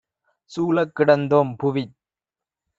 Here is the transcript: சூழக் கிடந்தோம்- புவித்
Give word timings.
சூழக் 0.51 0.95
கிடந்தோம்- 0.95 1.51
புவித் 1.59 1.95